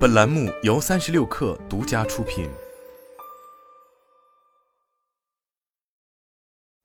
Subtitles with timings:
[0.00, 2.48] 本栏目由三十六氪独家出品。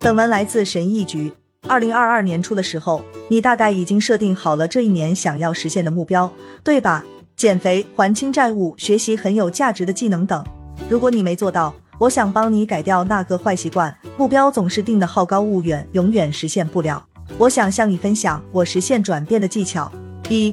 [0.00, 1.32] 本文来自神意局。
[1.68, 6.28] 二零二二年初的时候，你大概已经设定好了这一年想要实现的目标，
[6.64, 7.04] 对吧？
[7.36, 10.44] 减肥、还清债务、学习很有价值的技能等。
[10.90, 13.96] 如果你没做到，我想帮你改掉那个坏习惯。
[14.16, 17.06] 目标总是定的好高骛远，永远实现不了。
[17.38, 19.92] 我想向你分享我实现转变的技巧：
[20.28, 20.52] 一、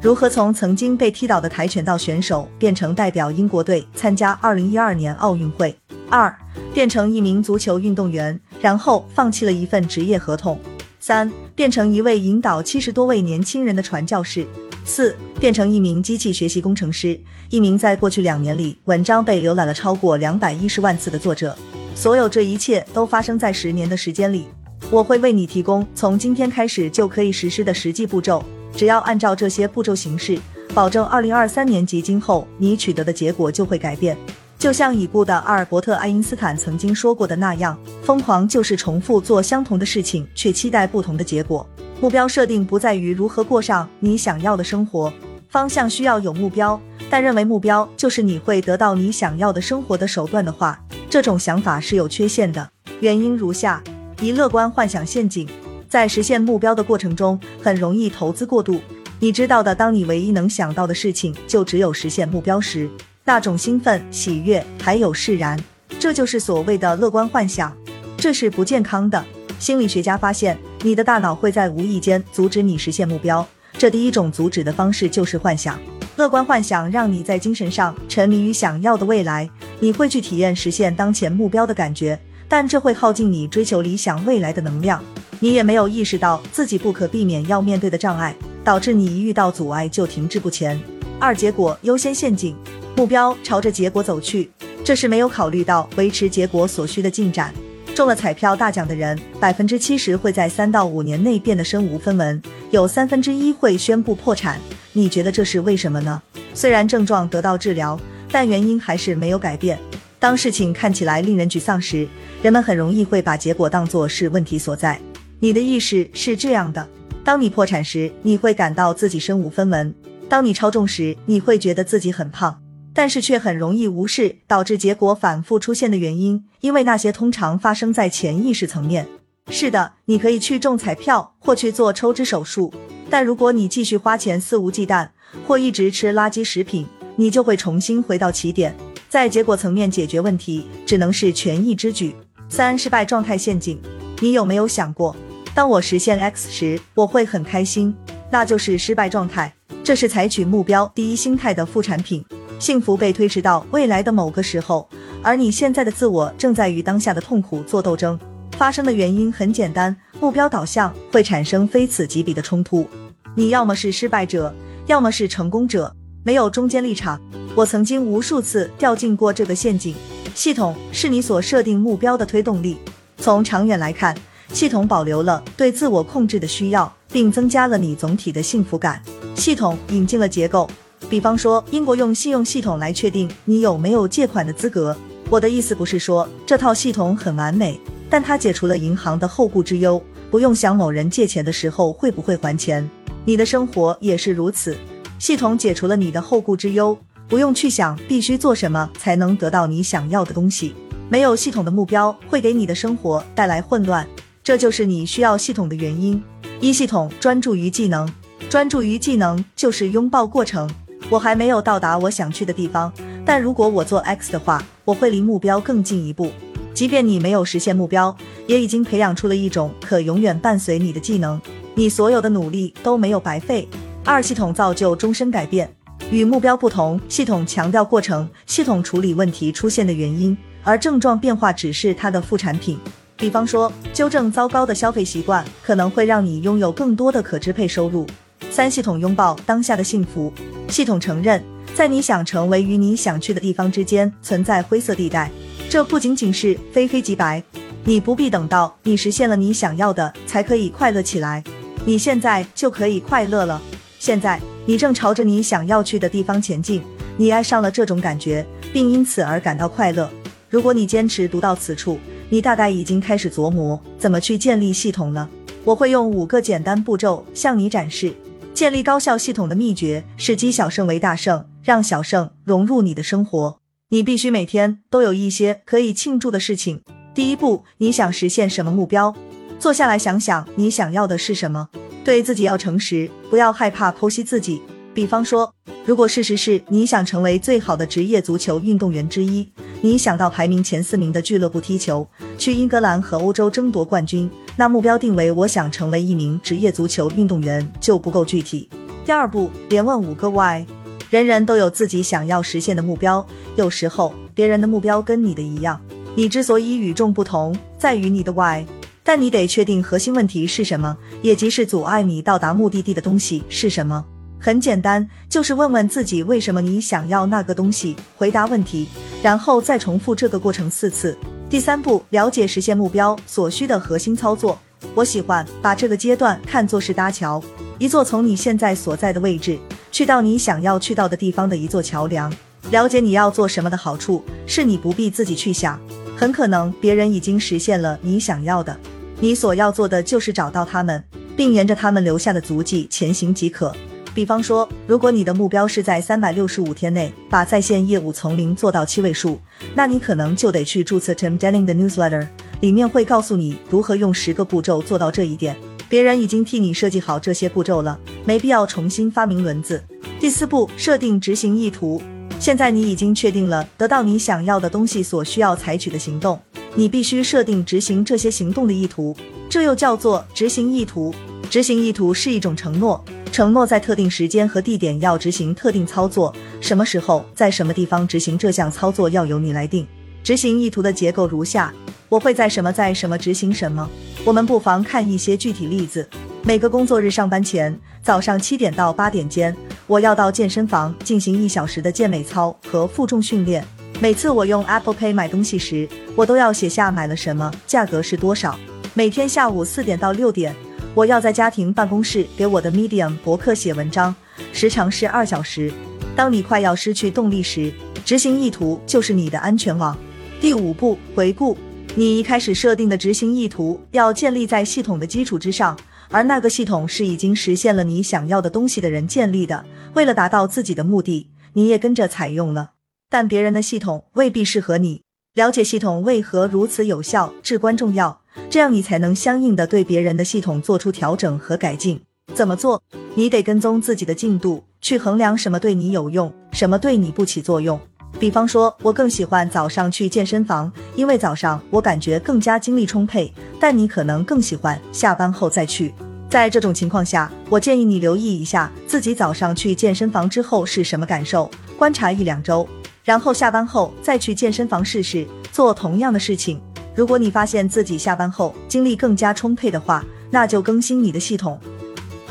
[0.00, 5.74] 如何从曾经被踢倒的跆拳道选手变成代表英国队参加二零一二年奥运会；
[6.08, 6.32] 二、
[6.72, 10.56] 变成一名足球运动员，然后放弃了一份职业合同；
[11.00, 14.44] 三、变成一位引导七十多位年轻人的传教士；
[14.84, 17.18] 四、变成一名机器学习工程师，
[17.50, 21.58] 一名在过去两年里文章被浏览了超过两百一十万次的作者。
[21.96, 24.46] 所有这一切都发生在十年的时间里。
[24.92, 28.44] 我会为你提供从今天开始就可以实施的实际步骤，
[28.78, 30.38] 只要按照这些步骤行事，
[30.72, 34.16] 保证二零二三年及今后你取得的结果就会改变。
[34.56, 41.66] 就像已故的阿尔伯特·爱因斯坦曾经说过的那样，疯狂就是重复做相同的事情，却期待不同的结果。
[42.00, 45.12] 目标设定不在于如何过上你想要的生活，
[45.48, 46.80] 方向需要有目标，
[47.10, 50.80] 但认为目标就是你会得到你想要的生活的手段的话，
[51.10, 52.70] 这种想法是有缺陷的。
[53.00, 53.82] 原因如下。
[54.20, 55.48] 一乐观幻想陷阱，
[55.88, 58.80] 在实现目标的过程中，很容易投资过度。
[59.20, 62.88] 你知道的，当你唯一能想到的事情就只有实现目标时，
[63.24, 65.58] 那种兴奋、喜悦还有释然，
[65.98, 67.74] 这就是所谓的乐观幻想，
[68.18, 69.24] 这是不健康的。
[69.58, 73.44] 心理学家发现，你的大脑会在无意间阻止你实现目标。
[73.76, 75.78] 这第一种阻止的方式就是幻想。
[76.16, 79.48] 乐观幻想让你在精神上沉迷于想要的未来，
[79.80, 82.18] 你会去体验实现当前目标的感觉。
[82.48, 85.04] 但这会耗尽你追求理想未来的能量，
[85.40, 90.78] 你也没有意识到自己不可避免要面对的障碍，导致你一遇到阻碍就停滞不前。
[91.20, 92.56] 二、结果优先陷阱，
[92.96, 94.50] 目标朝着结果走去，
[94.84, 97.52] 这是没有考虑到维持结果所需的进展。
[97.94, 104.58] 中了彩票大奖的人，百分之七十会在三到五年内变得身无分文，有三分之一会宣布破产。
[104.92, 106.22] 你觉得这是为什么呢？
[106.54, 107.98] 虽然症状得到治疗，
[108.30, 109.78] 但原因还是没有改变。
[110.20, 112.06] 当事情看起来令人沮丧时，
[112.42, 115.00] 人们很容易会把结果当作是问题所在。
[115.40, 116.88] 你的意识是这样的：
[117.22, 119.92] 当你破产时，你会感到自己身无分文；
[120.28, 122.60] 当你超重时，你会觉得自己很胖，
[122.92, 129.06] 但是却很容易无视导致结果反复出现的原因，因为那些通常发生在潜意识层面。
[129.48, 132.74] 是的，你可以去中彩票或去做抽脂手术，
[133.08, 135.08] 但如果你继续花钱肆无忌惮，
[135.46, 136.84] 或一直吃垃圾食品，
[137.14, 138.74] 你就会重新回到起点。
[139.08, 142.14] 在结果层面解决问题，只能是权宜之举。
[142.48, 143.80] 三、失败状态陷阱。
[144.20, 145.14] 你有没有想过，
[145.58, 147.92] 当我实现 X 时，我会很开心？
[148.30, 149.52] 那就是失败状态。
[149.82, 152.24] 这是采取目标第一心态的副产品。
[152.60, 154.88] 幸福被推迟到未来的某个时候，
[155.20, 158.16] 而你现在的自我正在与当下的痛苦做斗争。
[158.52, 162.88] 发生的原因很简单：目标导向会产生非此即彼的冲突。
[163.34, 164.54] 你要么是失败者，
[164.86, 165.92] 要么是成功者，
[166.22, 167.20] 没有中间立场。
[167.56, 169.92] 我曾经无数次掉进过这个陷阱。
[170.36, 172.78] 系统是你所设定目标的推动力。
[173.16, 174.16] 从长远来看，
[174.52, 179.02] 系统保留了对自我控制的需要，并增加了你总体的幸福感。
[179.34, 180.68] 系统引进了结构，
[181.08, 184.96] 比方说英国用信用系统来确定你有没有借款的资格。
[185.30, 187.78] 我的意思不是说这套系统很完美，
[188.08, 192.88] 但它解除了银行的后顾之忧，不用想某人借钱的时候会不会还钱。
[193.24, 194.76] 你的生活也是如此，
[195.18, 196.98] 系统解除了你的后顾之忧。
[197.28, 200.74] 不用去想必须做什么才能得到你想要的东西。
[201.10, 204.08] 没有系统的目标会给你的生活带来混乱，
[204.48, 206.24] 这就是你需要系统的原因。
[206.58, 208.10] 一系统专注于技能，
[208.48, 210.66] 专注于技能就是拥抱过程。
[211.10, 212.90] 我还没有到达我想去的地方，
[213.26, 216.32] 但如果我做 X 的话，我会离目标更进一步。
[216.72, 218.16] 即便你没有实现目标，
[218.46, 221.38] 也已经培养出了一种可永远伴随你的技能。
[221.74, 223.68] 你所有的努力都没有白费。
[224.02, 225.70] 二系统造就终身改变。
[226.10, 230.34] 与目标不同，系统强调过程，系统处理问题出现的原因，
[230.64, 232.78] 而症状变化只是它的副产品。
[233.18, 238.06] 比方说，纠正糟糕的消费习惯，可能会让你拥有更多的可支配收入。
[238.48, 240.32] 三、系统拥抱当下的幸福。
[240.68, 241.42] 系统承认，
[241.74, 245.30] 在你想成为与你想去的地方之间存在灰色地带，
[245.68, 247.42] 这不仅仅是非黑即白。
[247.84, 251.42] 你不必等到你实现了你想要的才可以快乐起来，
[251.84, 253.60] 你现在就可以快乐了。
[253.98, 254.40] 现在。
[254.68, 256.82] 你正朝着你想要去的地方前进，
[257.16, 260.10] 你爱上了这种感觉，并因此而感到快乐。
[260.50, 261.98] 如果你坚持读到此处，
[262.28, 265.28] 你大概已经开始琢磨怎么去建立系统了。
[265.64, 268.14] 我会用五个简单步骤向你展示。
[268.54, 273.60] 建立高效系统的秘诀是积小胜为大胜，让小胜融入你的生活。
[273.90, 276.82] 你必须每天都有一些可以庆祝的事情。
[277.14, 279.14] 第一步，你想实现什么目标？
[279.58, 281.68] 坐下来想想你想要的是什么。
[282.04, 284.62] 对自己要诚实，不要害怕剖析自己。
[284.94, 285.54] 比方说，
[285.84, 289.48] 如果事实是你想成为最好的职业足球运动员之一，
[289.80, 292.04] 你想到排名前四名的俱乐部踢球，
[292.36, 298.68] 去英格兰和欧洲争夺冠军，那目标定为我想成为一名职业足球运动员就不够具体。
[299.04, 300.66] 第二步，连问五个 why。
[301.10, 305.80] 人人都有自己想要实现的目标，有时候别人的目标跟你的一样，
[306.16, 308.64] 你之所以与众不同，在于你的 why。
[309.04, 314.04] 但你得确定核心问题是什么，也即是阻碍你到达目的地的东西是什么。
[314.40, 318.88] 很简单，就是问问自己为什么你想要那个东西，回答问题，
[319.22, 321.16] 然后再重复这个过程四次。
[321.50, 324.58] 第三步，了解实现目标所需的核心操作。
[324.94, 327.42] 我喜欢把这个阶段看作是搭桥，
[327.78, 329.58] 一座从你现在所在的位置
[329.90, 332.32] 去到你想要去到的地方的一座桥梁。
[332.70, 335.80] 了解你要做什么的好处是你不必自己去想，
[336.16, 338.78] 很可能别人已经实现了你想要的，
[339.18, 341.02] 你所要做的就是找到他们，
[341.36, 343.74] 并沿着他们留下的足迹前行即可。
[344.18, 349.38] 比方说，如果你的目标是在三百六十五天内把在线业务从零做到七位数，
[349.76, 352.26] 那你可能就得去注册 Tim Denning 的 newsletter，
[352.58, 355.56] 里面会告诉你如何用十个步骤做到这一点。
[355.88, 359.80] 别人已经替你设计好这些步骤了，没必要重新发明轮子。
[360.18, 362.02] 第四步，设定执行意图。
[362.40, 366.36] 现在你已经确定了得到你想要的东西所需要采取的行动，
[366.74, 369.16] 你必须设定执行这些行动的意图，
[369.48, 371.14] 这又叫做执行意图。
[371.48, 373.02] 执行意图是一种承诺。
[373.38, 379.86] 承诺在特定时间和地点要执行特定操作，什么时候在什么地方执行这项操作要由你来定。
[380.24, 381.72] 执行意图的结构如下：
[382.08, 383.88] 我会在什么在什么执行什么。
[384.24, 386.04] 我们不妨看一些具体例子。
[386.42, 389.56] 每个工作日上班前，早上七点到八点间，
[389.86, 393.64] 我要到健身房进行一小时的健美操和负重训练。
[394.00, 398.58] 每次我用 Apple Pay 买东西时，我都要写下买了什么，价格是多少。
[398.94, 400.52] 每天下午四点到六点。
[400.98, 404.12] 我要在家庭办公室给我的 Medium 博客写文章，
[404.52, 405.72] 时长是二小时。
[406.16, 407.72] 当你快要失去动力时，
[408.04, 409.96] 执行意图就是你的安全网。
[410.40, 411.56] 第五步，回顾
[411.94, 415.78] 你一开始设定的执行意图，要建立在系统的基础之上，
[416.10, 419.64] 而那个系统是已经实现了你想要的东西的人建立的。
[419.94, 422.72] 为了达到自己的目的，你也跟着采用了，
[423.08, 425.02] 但别人的系统未必适合你。
[425.34, 432.00] 了解系统为何如此有效至关重要，这样你才能相应的对别人的系统做出调整和改进。
[432.34, 432.82] 怎么做？
[433.14, 437.78] 你得跟踪自己的进度，去衡量什么对你有用，什么对你不起作用。
[438.18, 443.30] 比方说，我更喜欢早上去健身房，因为早上我感觉更加精力充沛。
[443.60, 445.92] 但你可能更喜欢下班后再去。
[446.30, 452.66] 在这种情况下，我建议你留意一下自己早上去健身房之后是什么感受，观察一两周。
[453.04, 456.60] 然后下班后再去健身房试试做同样的事情。
[456.98, 461.56] 如果你发现自己下班后精力更加充沛的话，那就更新你的系统，